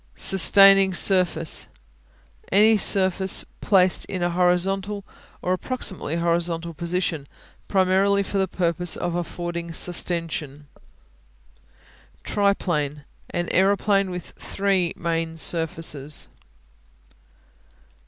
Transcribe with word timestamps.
Sustaining 0.15 0.95
Surface 0.95 1.67
Any 2.51 2.75
surface 2.75 3.45
placed 3.61 4.03
in 4.05 4.23
a 4.23 4.31
horizontal 4.31 5.05
or 5.43 5.53
approximately 5.53 6.15
horizontal 6.15 6.73
position, 6.73 7.27
primarily 7.67 8.23
for 8.23 8.39
the 8.39 8.47
purpose 8.47 8.97
of 8.97 9.13
affording 9.13 9.69
sustension. 9.69 10.63
Triplane 12.23 13.03
An 13.29 13.47
aeroplane 13.51 14.09
with 14.09 14.31
three 14.31 14.91
main 14.97 15.37
surfaces. 15.37 16.29